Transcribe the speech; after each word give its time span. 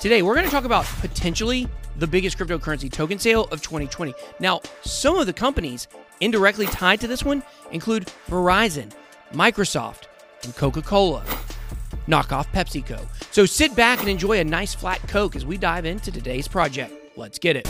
Today, 0.00 0.22
we're 0.22 0.34
going 0.34 0.46
to 0.46 0.50
talk 0.50 0.64
about 0.64 0.86
potentially 1.02 1.68
the 1.98 2.06
biggest 2.06 2.38
cryptocurrency 2.38 2.90
token 2.90 3.18
sale 3.18 3.44
of 3.52 3.60
2020. 3.60 4.14
Now, 4.40 4.62
some 4.80 5.16
of 5.16 5.26
the 5.26 5.32
companies 5.34 5.88
indirectly 6.20 6.64
tied 6.64 7.02
to 7.02 7.06
this 7.06 7.22
one 7.22 7.42
include 7.70 8.06
Verizon, 8.26 8.90
Microsoft, 9.34 10.04
and 10.42 10.56
Coca 10.56 10.80
Cola. 10.80 11.22
Knockoff 12.08 12.46
PepsiCo. 12.46 13.06
So 13.30 13.44
sit 13.44 13.76
back 13.76 14.00
and 14.00 14.08
enjoy 14.08 14.40
a 14.40 14.44
nice 14.44 14.74
flat 14.74 15.06
Coke 15.06 15.36
as 15.36 15.44
we 15.44 15.58
dive 15.58 15.84
into 15.84 16.10
today's 16.10 16.48
project. 16.48 16.94
Let's 17.18 17.38
get 17.38 17.56
it. 17.56 17.68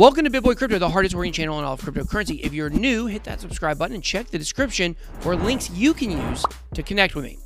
Welcome 0.00 0.24
to 0.24 0.30
BitBoy 0.30 0.56
Crypto, 0.56 0.78
the 0.78 0.88
hardest 0.88 1.14
working 1.14 1.34
channel 1.34 1.58
on 1.58 1.64
all 1.64 1.74
of 1.74 1.82
cryptocurrency. 1.82 2.40
If 2.40 2.54
you're 2.54 2.70
new, 2.70 3.04
hit 3.04 3.22
that 3.24 3.38
subscribe 3.38 3.76
button 3.76 3.96
and 3.96 4.02
check 4.02 4.28
the 4.28 4.38
description 4.38 4.96
for 5.18 5.36
links 5.36 5.68
you 5.68 5.92
can 5.92 6.10
use 6.10 6.42
to 6.72 6.82
connect 6.82 7.14
with 7.14 7.26
me. 7.26 7.38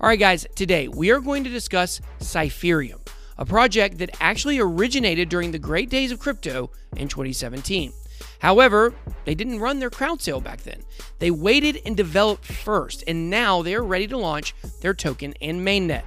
All 0.00 0.08
right, 0.08 0.16
guys, 0.16 0.46
today 0.54 0.86
we 0.86 1.10
are 1.10 1.18
going 1.18 1.42
to 1.42 1.50
discuss 1.50 2.00
Cypherium, 2.20 3.04
a 3.38 3.44
project 3.44 3.98
that 3.98 4.10
actually 4.20 4.60
originated 4.60 5.28
during 5.28 5.50
the 5.50 5.58
great 5.58 5.90
days 5.90 6.12
of 6.12 6.20
crypto 6.20 6.70
in 6.96 7.08
2017. 7.08 7.92
However, 8.38 8.94
they 9.24 9.34
didn't 9.34 9.58
run 9.58 9.80
their 9.80 9.90
crowd 9.90 10.22
sale 10.22 10.40
back 10.40 10.62
then. 10.62 10.82
They 11.18 11.32
waited 11.32 11.80
and 11.84 11.96
developed 11.96 12.44
first, 12.44 13.02
and 13.08 13.30
now 13.30 13.62
they 13.62 13.74
are 13.74 13.82
ready 13.82 14.06
to 14.06 14.16
launch 14.16 14.54
their 14.80 14.94
token 14.94 15.34
and 15.42 15.66
mainnet. 15.66 16.04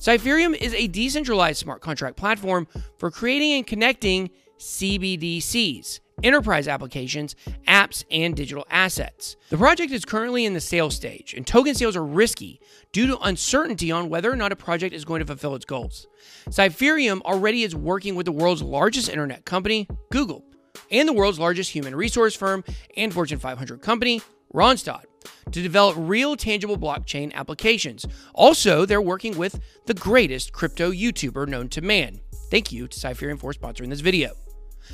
Cypherium 0.00 0.56
is 0.56 0.74
a 0.74 0.88
decentralized 0.88 1.60
smart 1.60 1.82
contract 1.82 2.16
platform 2.16 2.66
for 2.98 3.12
creating 3.12 3.52
and 3.52 3.64
connecting 3.64 4.30
CBDCs, 4.58 6.00
enterprise 6.22 6.68
applications, 6.68 7.36
apps, 7.68 8.04
and 8.10 8.34
digital 8.34 8.66
assets. 8.70 9.36
The 9.50 9.58
project 9.58 9.92
is 9.92 10.04
currently 10.04 10.44
in 10.44 10.54
the 10.54 10.60
sales 10.60 10.94
stage, 10.94 11.34
and 11.34 11.46
token 11.46 11.74
sales 11.74 11.96
are 11.96 12.04
risky 12.04 12.60
due 12.92 13.06
to 13.06 13.18
uncertainty 13.18 13.90
on 13.90 14.08
whether 14.08 14.30
or 14.30 14.36
not 14.36 14.52
a 14.52 14.56
project 14.56 14.94
is 14.94 15.04
going 15.04 15.20
to 15.20 15.26
fulfill 15.26 15.54
its 15.54 15.64
goals. 15.64 16.06
Cypherium 16.48 17.20
already 17.22 17.62
is 17.62 17.74
working 17.74 18.14
with 18.14 18.26
the 18.26 18.32
world's 18.32 18.62
largest 18.62 19.08
internet 19.08 19.44
company, 19.44 19.88
Google, 20.10 20.44
and 20.90 21.08
the 21.08 21.12
world's 21.12 21.38
largest 21.38 21.70
human 21.70 21.94
resource 21.94 22.34
firm 22.34 22.64
and 22.96 23.12
Fortune 23.12 23.38
500 23.38 23.82
company, 23.82 24.22
Randstad 24.54 25.04
to 25.50 25.62
develop 25.62 25.96
real 25.98 26.36
tangible 26.36 26.78
blockchain 26.78 27.32
applications. 27.34 28.06
Also, 28.34 28.86
they're 28.86 29.02
working 29.02 29.36
with 29.36 29.60
the 29.86 29.94
greatest 29.94 30.52
crypto 30.52 30.90
YouTuber 30.90 31.48
known 31.48 31.68
to 31.70 31.80
man. 31.80 32.20
Thank 32.50 32.72
you 32.72 32.86
to 32.88 32.98
Cypherium 32.98 33.38
for 33.38 33.52
sponsoring 33.52 33.90
this 33.90 34.00
video. 34.00 34.45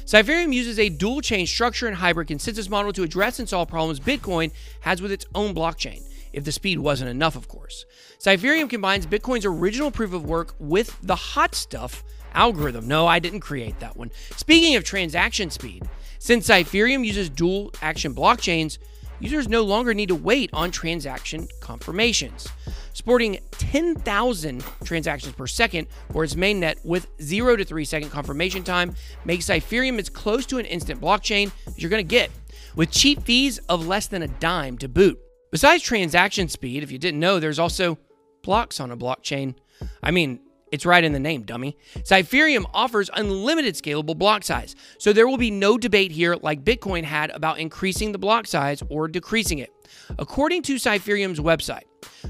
Cypherium 0.05 0.53
uses 0.53 0.79
a 0.79 0.89
dual 0.89 1.21
chain 1.21 1.47
structure 1.47 1.87
and 1.87 1.97
hybrid 1.97 2.29
consensus 2.29 2.69
model 2.69 2.93
to 2.93 3.03
address 3.03 3.39
and 3.39 3.48
solve 3.48 3.69
problems 3.69 4.01
Bitcoin 4.01 4.53
has 4.81 5.01
with 5.01 5.12
its 5.12 5.27
own 5.35 5.55
blockchain, 5.55 6.03
if 6.33 6.45
the 6.45 6.53
speed 6.53 6.79
wasn't 6.79 7.11
enough, 7.11 7.37
of 7.37 7.48
course. 7.48 7.85
Cypherium 8.19 8.69
combines 8.69 9.07
Bitcoin's 9.07 9.45
original 9.45 9.91
proof 9.91 10.13
of 10.13 10.25
work 10.25 10.55
with 10.59 10.98
the 11.03 11.17
hot 11.17 11.55
stuff 11.55 12.05
algorithm. 12.35 12.89
No, 12.89 13.07
I 13.07 13.19
didn't 13.19 13.41
create 13.41 13.79
that 13.81 13.97
one. 13.97 14.11
Speaking 14.37 14.77
of 14.77 14.85
transaction 14.85 15.51
speed, 15.51 15.89
since 16.19 16.48
Cypherium 16.48 17.05
uses 17.05 17.29
dual 17.29 17.73
action 17.83 18.15
blockchains, 18.15 18.79
users 19.23 19.48
no 19.48 19.62
longer 19.62 19.95
need 19.95 20.09
to 20.09 20.15
wait 20.15 20.51
on 20.53 20.70
transaction 20.70 21.48
confirmations. 21.61 22.48
Sporting 22.92 23.39
10,000 23.53 24.64
transactions 24.84 25.34
per 25.34 25.47
second 25.47 25.87
for 26.12 26.25
its 26.25 26.34
mainnet 26.34 26.84
with 26.84 27.06
0 27.23 27.56
to 27.56 27.64
3 27.64 27.84
second 27.84 28.11
confirmation 28.11 28.64
time 28.64 28.95
makes 29.25 29.47
Cypherium 29.47 29.98
as 29.98 30.09
close 30.09 30.45
to 30.47 30.59
an 30.59 30.67
instant 30.67 31.01
blockchain 31.01 31.51
as 31.67 31.79
you're 31.79 31.91
going 31.91 32.05
to 32.05 32.08
get, 32.08 32.30
with 32.77 32.91
cheap 32.91 33.23
fees 33.23 33.58
of 33.69 33.86
less 33.86 34.08
than 34.08 34.23
a 34.23 34.29
dime 34.29 34.77
to 34.79 34.89
boot. 34.89 35.19
Besides 35.51 35.83
transaction 35.83 36.48
speed, 36.48 36.83
if 36.83 36.91
you 36.91 36.98
didn't 36.98 37.20
know, 37.20 37.39
there's 37.39 37.58
also 37.58 37.98
blocks 38.42 38.80
on 38.80 38.91
a 38.91 38.96
blockchain. 38.96 39.55
I 40.02 40.11
mean, 40.11 40.41
it's 40.72 40.86
right 40.86 41.05
in 41.05 41.12
the 41.12 41.20
name, 41.20 41.42
dummy. 41.42 41.77
Cypherium 41.98 42.64
offers 42.74 43.10
unlimited 43.14 43.74
scalable 43.74 44.16
block 44.16 44.42
size, 44.42 44.74
so 44.98 45.12
there 45.12 45.28
will 45.28 45.36
be 45.36 45.50
no 45.50 45.78
debate 45.78 46.10
here 46.10 46.34
like 46.40 46.64
Bitcoin 46.64 47.05
had 47.05 47.30
about 47.30 47.58
increasing 47.58 48.12
the 48.12 48.18
block 48.18 48.46
size 48.46 48.83
or 48.88 49.06
decreasing 49.06 49.58
it. 49.58 49.70
According 50.18 50.62
to 50.62 50.77
Cypherium's 50.77 51.38
website, 51.38 51.84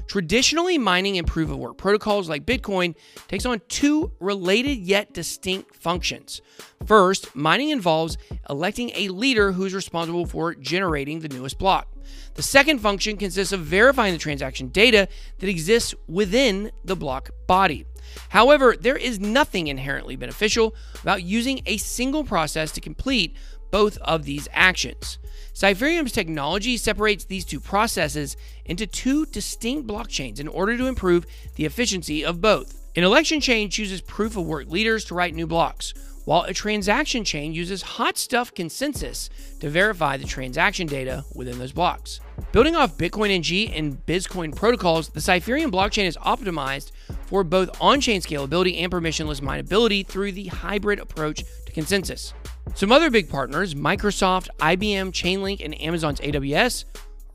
traditionally 0.07 0.77
mining 0.77 1.17
and 1.17 1.25
proof 1.25 1.49
of 1.49 1.57
work 1.57 1.77
protocols 1.77 2.27
like 2.27 2.45
Bitcoin 2.45 2.95
takes 3.27 3.45
on 3.45 3.61
two 3.69 4.11
related 4.19 4.79
yet 4.79 5.13
distinct 5.13 5.73
functions. 5.75 6.41
First, 6.85 7.35
mining 7.35 7.69
involves 7.69 8.17
electing 8.49 8.91
a 8.95 9.07
leader 9.07 9.53
who's 9.53 9.73
responsible 9.73 10.25
for 10.25 10.53
generating 10.53 11.19
the 11.19 11.29
newest 11.29 11.57
block. 11.57 11.87
The 12.35 12.43
second 12.43 12.79
function 12.79 13.15
consists 13.15 13.53
of 13.53 13.61
verifying 13.61 14.13
the 14.13 14.19
transaction 14.19 14.67
data 14.67 15.07
that 15.39 15.49
exists 15.49 15.95
within 16.07 16.71
the 16.83 16.95
block 16.95 17.29
body. 17.47 17.85
However, 18.29 18.75
there 18.79 18.97
is 18.97 19.19
nothing 19.19 19.67
inherently 19.67 20.15
beneficial 20.15 20.75
about 21.01 21.23
using 21.23 21.61
a 21.65 21.77
single 21.77 22.23
process 22.23 22.71
to 22.73 22.81
complete 22.81 23.35
both 23.71 23.97
of 23.99 24.23
these 24.25 24.47
actions. 24.53 25.17
Cypherium's 25.53 26.11
technology 26.11 26.77
separates 26.77 27.25
these 27.25 27.45
two 27.45 27.59
processes 27.59 28.37
into 28.65 28.85
two 28.87 29.25
distinct 29.27 29.87
blockchains 29.87 30.39
in 30.39 30.47
order 30.47 30.77
to 30.77 30.87
improve 30.87 31.25
the 31.55 31.65
efficiency 31.65 32.23
of 32.23 32.41
both. 32.41 32.79
An 32.95 33.03
election 33.03 33.39
chain 33.39 33.69
chooses 33.69 34.01
proof 34.01 34.37
of 34.37 34.45
work 34.45 34.69
leaders 34.69 35.05
to 35.05 35.15
write 35.15 35.33
new 35.33 35.47
blocks, 35.47 35.93
while 36.25 36.43
a 36.43 36.53
transaction 36.53 37.23
chain 37.23 37.53
uses 37.53 37.81
hot 37.81 38.17
stuff 38.17 38.53
consensus 38.53 39.29
to 39.59 39.69
verify 39.69 40.17
the 40.17 40.25
transaction 40.25 40.87
data 40.87 41.23
within 41.35 41.59
those 41.59 41.71
blocks. 41.71 42.19
Building 42.51 42.75
off 42.75 42.97
Bitcoin 42.97 43.31
NG 43.31 43.73
and 43.73 44.05
ByzCoin 44.05 44.55
protocols, 44.55 45.09
the 45.09 45.19
Cypherium 45.19 45.71
blockchain 45.71 46.05
is 46.05 46.17
optimized 46.17 46.91
for 47.25 47.43
both 47.43 47.69
on 47.81 47.99
chain 47.99 48.21
scalability 48.21 48.81
and 48.81 48.91
permissionless 48.91 49.41
mineability 49.41 50.05
through 50.05 50.31
the 50.31 50.47
hybrid 50.47 50.99
approach 50.99 51.43
to 51.65 51.71
consensus. 51.71 52.33
Some 52.75 52.91
other 52.91 53.09
big 53.09 53.29
partners, 53.29 53.75
Microsoft, 53.75 54.47
IBM, 54.59 55.11
Chainlink, 55.11 55.63
and 55.63 55.79
Amazon's 55.81 56.19
AWS, 56.21 56.85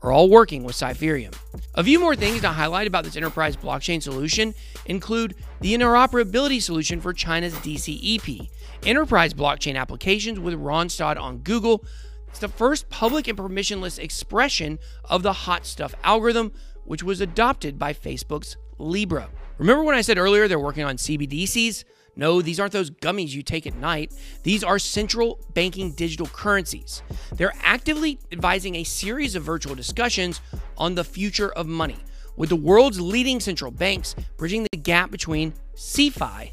are 0.01 0.11
all 0.11 0.29
working 0.29 0.63
with 0.63 0.75
Cypherium. 0.75 1.35
A 1.75 1.83
few 1.83 1.99
more 1.99 2.15
things 2.15 2.41
to 2.41 2.49
highlight 2.49 2.87
about 2.87 3.03
this 3.03 3.15
enterprise 3.15 3.55
blockchain 3.55 4.01
solution 4.01 4.53
include 4.85 5.35
the 5.61 5.73
interoperability 5.73 6.61
solution 6.61 7.01
for 7.01 7.13
China's 7.13 7.53
DCEP, 7.55 8.49
enterprise 8.85 9.33
blockchain 9.33 9.75
applications 9.75 10.39
with 10.39 10.53
Randstad 10.53 11.19
on 11.19 11.39
Google. 11.39 11.83
It's 12.29 12.39
the 12.39 12.47
first 12.47 12.89
public 12.89 13.27
and 13.27 13.37
permissionless 13.37 13.99
expression 13.99 14.79
of 15.05 15.23
the 15.23 15.33
hot 15.33 15.65
stuff 15.65 15.93
algorithm, 16.03 16.53
which 16.85 17.03
was 17.03 17.21
adopted 17.21 17.77
by 17.77 17.93
Facebook's 17.93 18.57
Libra. 18.77 19.29
Remember 19.57 19.83
when 19.83 19.95
I 19.95 20.01
said 20.01 20.17
earlier 20.17 20.47
they're 20.47 20.59
working 20.59 20.85
on 20.85 20.97
CBDCs? 20.97 21.83
No, 22.15 22.41
these 22.41 22.59
aren't 22.59 22.73
those 22.73 22.91
gummies 22.91 23.29
you 23.29 23.43
take 23.43 23.65
at 23.65 23.75
night. 23.75 24.13
These 24.43 24.63
are 24.63 24.79
central 24.79 25.39
banking 25.53 25.91
digital 25.91 26.27
currencies. 26.27 27.01
They're 27.33 27.53
actively 27.61 28.19
advising 28.31 28.75
a 28.75 28.83
series 28.83 29.35
of 29.35 29.43
virtual 29.43 29.75
discussions 29.75 30.41
on 30.77 30.95
the 30.95 31.03
future 31.03 31.51
of 31.53 31.67
money, 31.67 31.97
with 32.35 32.49
the 32.49 32.55
world's 32.55 32.99
leading 32.99 33.39
central 33.39 33.71
banks 33.71 34.15
bridging 34.37 34.65
the 34.71 34.77
gap 34.77 35.11
between 35.11 35.53
CeFi 35.75 36.51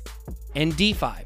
and 0.55 0.77
DeFi, 0.77 1.25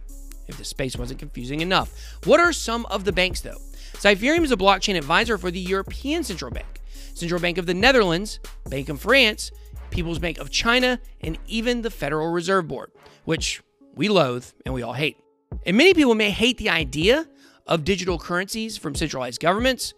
if 0.49 0.57
the 0.57 0.65
space 0.65 0.97
wasn't 0.97 1.21
confusing 1.21 1.61
enough. 1.61 1.93
What 2.25 2.41
are 2.41 2.53
some 2.53 2.87
of 2.87 3.05
the 3.05 3.13
banks, 3.13 3.41
though? 3.41 3.61
Cypherium 3.95 4.45
is 4.45 4.53
a 4.53 4.57
blockchain 4.57 4.97
advisor 4.97 5.37
for 5.37 5.51
the 5.51 5.61
European 5.61 6.25
Central 6.25 6.51
Bank, 6.51 6.81
Central 7.15 7.41
Bank 7.41 7.59
of 7.59 7.67
the 7.67 7.75
Netherlands, 7.75 8.41
Bank 8.69 8.89
of 8.89 9.01
France, 9.01 9.51
People's 9.91 10.19
Bank 10.19 10.39
of 10.39 10.51
China, 10.51 11.01
and 11.21 11.39
even 11.47 11.83
the 11.83 11.91
Federal 11.91 12.31
Reserve 12.31 12.69
Board, 12.69 12.93
which 13.25 13.63
we 13.95 14.09
loathe 14.09 14.47
and 14.65 14.75
we 14.75 14.83
all 14.83 14.93
hate. 14.93 15.19
And 15.67 15.77
many 15.77 15.95
people 15.95 16.15
may 16.15 16.31
hate 16.31 16.59
the 16.59 16.71
idea 16.71 17.27
of 17.67 17.85
digital 17.85 18.19
currencies 18.19 18.77
from 18.77 18.95
centralized 18.95 19.41
governments, 19.41 19.95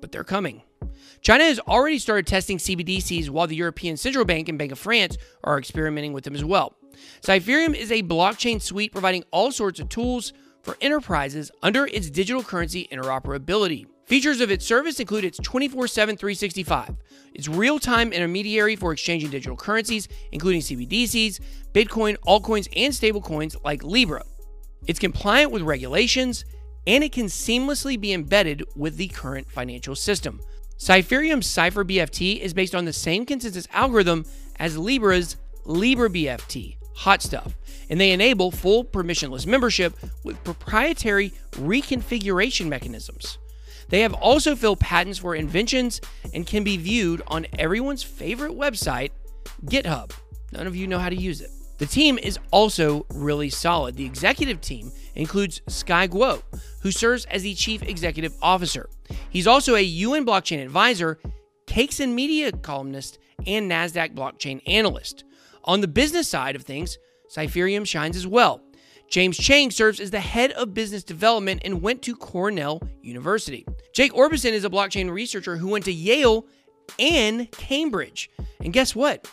but 0.00 0.12
they're 0.12 0.24
coming. 0.24 0.62
China 1.20 1.44
has 1.44 1.60
already 1.60 1.98
started 1.98 2.26
testing 2.26 2.58
CBDCs 2.58 3.28
while 3.28 3.46
the 3.46 3.56
European 3.56 3.96
Central 3.96 4.24
Bank 4.24 4.48
and 4.48 4.58
Bank 4.58 4.72
of 4.72 4.78
France 4.78 5.18
are 5.44 5.58
experimenting 5.58 6.12
with 6.12 6.24
them 6.24 6.34
as 6.34 6.44
well. 6.44 6.74
Cypherium 7.22 7.74
is 7.74 7.92
a 7.92 8.02
blockchain 8.02 8.60
suite 8.60 8.92
providing 8.92 9.24
all 9.30 9.52
sorts 9.52 9.80
of 9.80 9.88
tools 9.88 10.32
for 10.62 10.76
enterprises 10.80 11.50
under 11.62 11.86
its 11.86 12.10
digital 12.10 12.42
currency 12.42 12.88
interoperability. 12.92 13.86
Features 14.06 14.40
of 14.40 14.50
its 14.50 14.66
service 14.66 14.98
include 14.98 15.24
its 15.24 15.38
24 15.38 15.86
7 15.86 16.16
365, 16.16 16.96
its 17.32 17.46
real 17.46 17.78
time 17.78 18.12
intermediary 18.12 18.74
for 18.74 18.92
exchanging 18.92 19.30
digital 19.30 19.56
currencies, 19.56 20.08
including 20.32 20.60
CBDCs, 20.60 21.38
Bitcoin, 21.72 22.16
altcoins, 22.26 22.68
and 22.74 22.92
stablecoins 22.92 23.56
like 23.64 23.84
Libra. 23.84 24.24
It's 24.86 24.98
compliant 24.98 25.52
with 25.52 25.62
regulations, 25.62 26.44
and 26.86 27.04
it 27.04 27.12
can 27.12 27.26
seamlessly 27.26 28.00
be 28.00 28.12
embedded 28.12 28.64
with 28.74 28.96
the 28.96 29.08
current 29.08 29.48
financial 29.48 29.94
system. 29.94 30.40
Cypherium's 30.76 31.46
Cypher 31.46 31.84
BFT 31.84 32.40
is 32.40 32.54
based 32.54 32.74
on 32.74 32.86
the 32.86 32.92
same 32.92 33.26
consensus 33.26 33.68
algorithm 33.72 34.24
as 34.58 34.76
Libra's 34.76 35.36
LibraBFT, 35.66 36.78
Hot 37.00 37.22
Stuff, 37.22 37.56
and 37.88 37.98
they 37.98 38.10
enable 38.12 38.50
full 38.50 38.84
permissionless 38.84 39.46
membership 39.46 39.94
with 40.22 40.42
proprietary 40.44 41.32
reconfiguration 41.52 42.68
mechanisms. 42.68 43.38
They 43.88 44.00
have 44.00 44.12
also 44.12 44.54
filed 44.54 44.80
patents 44.80 45.18
for 45.18 45.34
inventions 45.34 46.02
and 46.34 46.46
can 46.46 46.62
be 46.62 46.76
viewed 46.76 47.22
on 47.26 47.46
everyone's 47.58 48.02
favorite 48.02 48.52
website, 48.52 49.12
GitHub. 49.64 50.12
None 50.52 50.66
of 50.66 50.76
you 50.76 50.86
know 50.86 50.98
how 50.98 51.08
to 51.08 51.16
use 51.16 51.40
it. 51.40 51.50
The 51.78 51.86
team 51.86 52.18
is 52.18 52.38
also 52.50 53.06
really 53.14 53.48
solid. 53.48 53.96
The 53.96 54.04
executive 54.04 54.60
team 54.60 54.92
includes 55.14 55.62
Sky 55.68 56.06
Guo, 56.06 56.42
who 56.82 56.90
serves 56.90 57.24
as 57.24 57.44
the 57.44 57.54
chief 57.54 57.82
executive 57.82 58.34
officer. 58.42 58.90
He's 59.30 59.46
also 59.46 59.74
a 59.74 59.80
UN 59.80 60.26
blockchain 60.26 60.62
advisor, 60.62 61.18
Caixin 61.66 62.12
Media 62.12 62.52
columnist, 62.52 63.18
and 63.46 63.70
NASDAQ 63.70 64.14
blockchain 64.14 64.60
analyst. 64.66 65.24
On 65.64 65.80
the 65.80 65.88
business 65.88 66.28
side 66.28 66.56
of 66.56 66.62
things, 66.62 66.98
Cypherium 67.28 67.86
shines 67.86 68.16
as 68.16 68.26
well. 68.26 68.62
James 69.08 69.36
Chang 69.36 69.70
serves 69.70 69.98
as 69.98 70.10
the 70.10 70.20
head 70.20 70.52
of 70.52 70.72
business 70.72 71.02
development 71.02 71.62
and 71.64 71.82
went 71.82 72.00
to 72.02 72.14
Cornell 72.14 72.80
University. 73.02 73.66
Jake 73.92 74.12
Orbison 74.12 74.52
is 74.52 74.64
a 74.64 74.70
blockchain 74.70 75.10
researcher 75.10 75.56
who 75.56 75.68
went 75.68 75.84
to 75.86 75.92
Yale 75.92 76.46
and 76.98 77.50
Cambridge. 77.50 78.30
And 78.60 78.72
guess 78.72 78.94
what? 78.94 79.28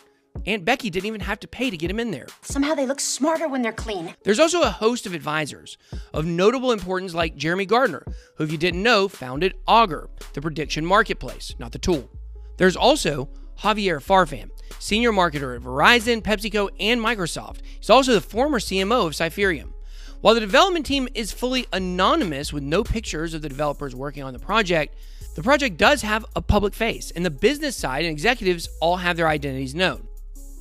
Aunt 0.46 0.64
Becky 0.64 0.90
didn't 0.90 1.06
even 1.06 1.20
have 1.20 1.40
to 1.40 1.48
pay 1.48 1.70
to 1.70 1.76
get 1.76 1.90
him 1.90 2.00
in 2.00 2.10
there. 2.10 2.26
Somehow 2.42 2.74
they 2.74 2.86
look 2.86 3.00
smarter 3.00 3.48
when 3.48 3.62
they're 3.62 3.72
clean. 3.72 4.14
There's 4.24 4.38
also 4.38 4.62
a 4.62 4.70
host 4.70 5.06
of 5.06 5.14
advisors 5.14 5.78
of 6.12 6.26
notable 6.26 6.72
importance, 6.72 7.14
like 7.14 7.36
Jeremy 7.36 7.66
Gardner, 7.66 8.04
who, 8.36 8.44
if 8.44 8.52
you 8.52 8.58
didn't 8.58 8.82
know, 8.82 9.08
founded 9.08 9.54
Augur, 9.66 10.08
the 10.34 10.40
prediction 10.40 10.84
marketplace, 10.84 11.54
not 11.58 11.72
the 11.72 11.78
tool. 11.78 12.08
There's 12.56 12.76
also 12.76 13.28
Javier 13.60 14.02
Farfan, 14.02 14.50
senior 14.78 15.12
marketer 15.12 15.56
at 15.56 15.62
Verizon, 15.62 16.22
PepsiCo, 16.22 16.68
and 16.80 17.00
Microsoft. 17.00 17.58
He's 17.78 17.90
also 17.90 18.12
the 18.12 18.20
former 18.20 18.58
CMO 18.58 19.06
of 19.06 19.12
Cypherium. 19.12 19.72
While 20.20 20.34
the 20.34 20.40
development 20.40 20.84
team 20.84 21.08
is 21.14 21.30
fully 21.30 21.66
anonymous 21.72 22.52
with 22.52 22.62
no 22.62 22.82
pictures 22.82 23.34
of 23.34 23.42
the 23.42 23.48
developers 23.48 23.94
working 23.94 24.24
on 24.24 24.32
the 24.32 24.38
project, 24.38 24.96
the 25.36 25.42
project 25.42 25.76
does 25.76 26.02
have 26.02 26.26
a 26.34 26.42
public 26.42 26.74
face, 26.74 27.12
and 27.12 27.24
the 27.24 27.30
business 27.30 27.76
side 27.76 28.04
and 28.04 28.10
executives 28.10 28.68
all 28.80 28.96
have 28.96 29.16
their 29.16 29.28
identities 29.28 29.76
known. 29.76 30.08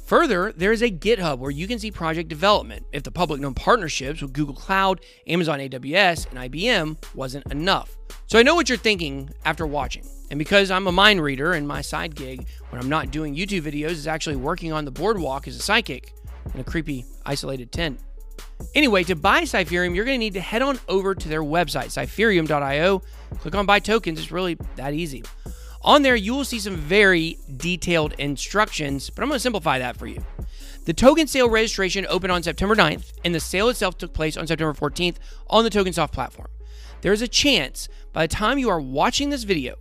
Further, 0.06 0.54
there 0.54 0.72
is 0.72 0.82
a 0.82 0.92
GitHub 0.92 1.40
where 1.40 1.52
you 1.52 1.68
can 1.68 1.80
see 1.80 1.92
project 1.92 2.30
development 2.30 2.86
if 2.94 3.04
the 3.04 3.12
public 3.12 3.42
known 3.42 3.56
partnerships 3.56 4.22
with 4.22 4.32
Google 4.32 4.56
Cloud, 4.56 5.02
Amazon 5.26 5.60
AWS, 5.60 6.30
and 6.30 6.40
IBM 6.52 6.98
wasn't 7.14 7.52
enough. 7.52 7.98
So 8.28 8.38
I 8.38 8.44
know 8.44 8.56
what 8.56 8.68
you're 8.68 8.78
thinking 8.78 9.30
after 9.46 9.66
watching. 9.66 10.06
And 10.30 10.38
because 10.38 10.70
I'm 10.70 10.86
a 10.88 10.92
mind 10.92 11.22
reader 11.22 11.54
and 11.54 11.66
my 11.66 11.80
side 11.80 12.14
gig 12.14 12.46
when 12.70 12.82
I'm 12.82 12.90
not 12.90 13.10
doing 13.10 13.34
YouTube 13.34 13.62
videos 13.62 13.92
is 13.92 14.06
actually 14.06 14.36
working 14.36 14.74
on 14.74 14.84
the 14.84 14.92
boardwalk 14.92 15.48
as 15.48 15.56
a 15.56 15.62
psychic 15.62 16.14
in 16.54 16.60
a 16.60 16.64
creepy, 16.64 17.06
isolated 17.26 17.72
tent. 17.72 18.02
Anyway, 18.76 19.04
to 19.06 19.16
buy 19.16 19.44
Cypherium, 19.44 19.96
you're 19.96 20.04
going 20.04 20.16
to 20.16 20.20
need 20.20 20.34
to 20.34 20.42
head 20.42 20.62
on 20.62 20.78
over 20.90 21.16
to 21.16 21.30
their 21.30 21.42
website, 21.42 21.86
cypherium.io. 21.86 23.02
Click 23.40 23.56
on 23.56 23.66
buy 23.66 23.80
tokens. 23.80 24.20
It's 24.20 24.32
really 24.32 24.58
that 24.76 24.94
easy. 24.94 25.24
On 25.84 26.02
there, 26.02 26.16
you 26.16 26.36
will 26.36 26.44
see 26.44 26.60
some 26.60 26.76
very 26.76 27.38
detailed 27.56 28.12
instructions, 28.18 29.10
but 29.10 29.22
I'm 29.22 29.30
going 29.30 29.38
to 29.38 29.40
simplify 29.40 29.80
that 29.80 29.96
for 29.96 30.06
you. 30.06 30.22
The 30.88 30.94
token 30.94 31.28
sale 31.28 31.50
registration 31.50 32.06
opened 32.08 32.32
on 32.32 32.44
September 32.44 32.74
9th, 32.74 33.12
and 33.26 33.36
the 33.36 33.42
sale 33.42 33.68
itself 33.68 33.98
took 33.98 34.14
place 34.14 34.38
on 34.38 34.48
September 34.48 34.74
14th 34.74 35.18
on 35.50 35.66
the 35.66 35.70
TokenSoft 35.70 36.14
platform. 36.14 36.48
There 37.02 37.12
is 37.12 37.22
a 37.22 37.28
chance 37.28 37.90
by 38.14 38.26
the 38.26 38.34
time 38.34 38.58
you 38.58 38.70
are 38.70 38.80
watching 38.80 39.30
this 39.30 39.44
video 39.44 39.76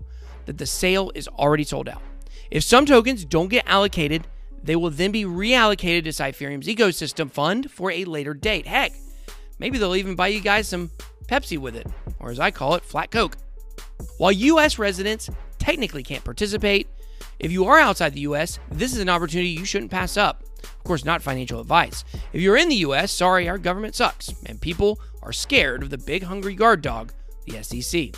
that 0.47 0.59
the 0.59 0.67
sale 0.67 1.13
is 1.15 1.29
already 1.29 1.63
sold 1.63 1.89
out. 1.89 2.03
If 2.51 2.65
some 2.65 2.87
tokens 2.87 3.25
don't 3.25 3.47
get 3.47 3.69
allocated, 3.69 4.27
they 4.61 4.75
will 4.75 4.91
then 4.91 5.13
be 5.13 5.23
reallocated 5.23 6.03
to 6.03 6.13
Cypherium's 6.13 6.67
ecosystem 6.67 7.31
fund 7.31 7.71
for 7.71 7.93
a 7.93 8.05
later 8.05 8.35
date. 8.35 8.67
Heck, 8.67 8.93
maybe 9.61 9.79
they'll 9.79 9.95
even 9.95 10.17
buy 10.17 10.27
you 10.27 10.41
guys 10.41 10.67
some 10.67 10.91
Pepsi 11.29 11.57
with 11.57 11.77
it, 11.77 11.87
or 12.19 12.33
as 12.33 12.41
I 12.41 12.51
call 12.51 12.75
it, 12.75 12.85
flat 12.85 13.13
Coke. 13.13 13.37
While 14.19 14.33
US 14.33 14.77
residents 14.77 15.31
technically 15.61 16.03
can't 16.03 16.25
participate. 16.25 16.89
If 17.39 17.53
you 17.53 17.67
are 17.67 17.79
outside 17.79 18.13
the 18.13 18.21
US, 18.23 18.59
this 18.73 18.93
is 18.93 18.99
an 18.99 19.09
opportunity 19.09 19.51
you 19.51 19.65
shouldn't 19.65 19.93
pass 19.93 20.17
up. 20.17 20.43
Course, 20.87 21.05
not 21.05 21.21
financial 21.21 21.61
advice. 21.61 22.05
If 22.33 22.41
you're 22.41 22.57
in 22.57 22.69
the 22.69 22.77
US, 22.77 23.11
sorry, 23.11 23.49
our 23.49 23.59
government 23.59 23.97
sucks, 23.97 24.33
and 24.47 24.61
people 24.61 25.01
are 25.21 25.33
scared 25.33 25.83
of 25.83 25.91
the 25.91 25.99
big 25.99 26.23
hungry 26.23 26.55
guard 26.55 26.81
dog, 26.81 27.13
the 27.45 27.61
SEC. 27.61 28.15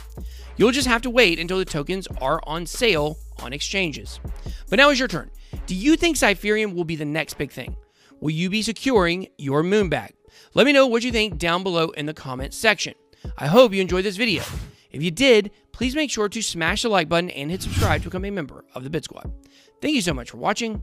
You'll 0.59 0.73
just 0.73 0.87
have 0.87 1.01
to 1.03 1.11
wait 1.11 1.39
until 1.39 1.57
the 1.57 1.65
tokens 1.65 2.07
are 2.21 2.43
on 2.45 2.67
sale 2.67 3.17
on 3.43 3.55
exchanges. 3.55 4.21
But 4.69 4.77
now 4.77 4.91
is 4.91 4.99
your 4.99 5.09
turn. 5.09 5.31
Do 5.67 5.75
you 5.75 5.97
think 5.97 6.19
Cypherium 6.19 6.75
will 6.75 6.85
be 6.85 6.95
the 6.95 7.07
next 7.07 7.39
big 7.39 7.51
thing? 7.51 7.75
Will 8.21 8.33
you 8.33 8.51
be 8.51 8.61
securing 8.61 9.29
your 9.39 9.63
moonbag? 9.63 10.11
Let 10.53 10.67
me 10.67 10.73
know 10.73 10.87
what 10.87 11.05
you 11.05 11.11
think 11.11 11.39
down 11.39 11.63
below 11.63 11.89
in 11.91 12.05
the 12.05 12.13
comments 12.13 12.59
section. 12.59 12.93
I 13.39 13.47
hope 13.47 13.73
you 13.73 13.81
enjoyed 13.81 14.05
this 14.05 14.19
video. 14.19 14.43
If 14.91 15.03
you 15.03 15.11
did, 15.11 15.53
please 15.73 15.97
make 15.97 16.11
sure 16.11 16.29
to 16.29 16.43
smash 16.43 16.83
the 16.83 16.91
like 16.91 17.09
button 17.09 17.31
and 17.31 17.51
hit 17.51 17.63
subscribe 17.63 18.03
to 18.03 18.09
become 18.09 18.27
a 18.27 18.31
member 18.31 18.67
of 18.75 18.85
the 18.85 18.91
Bit 18.91 19.05
Squad. 19.05 19.33
Thank 19.81 19.95
you 19.95 20.03
so 20.03 20.13
much 20.13 20.31
for 20.31 20.37
watching. 20.37 20.83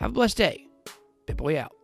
Have 0.00 0.10
a 0.10 0.14
blessed 0.14 0.38
day. 0.38 0.69
BitBoy 1.30 1.58
out. 1.58 1.79